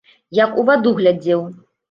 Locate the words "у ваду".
0.61-0.95